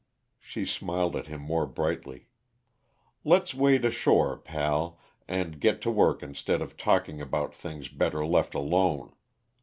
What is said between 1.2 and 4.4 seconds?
him more brightly. "Let's wade ashore,